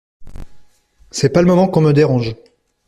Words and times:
C’est 1.11 1.29
pas 1.31 1.41
le 1.43 1.47
moment 1.47 1.67
qu’on 1.67 1.81
me 1.81 1.91
dérange. 1.93 2.35